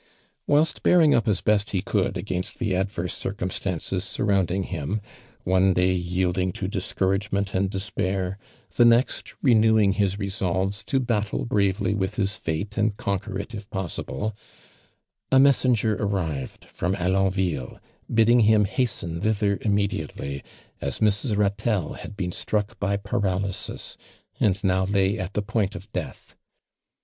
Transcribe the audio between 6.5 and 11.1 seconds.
to discouragement and despair, the next, renewing his re^solves to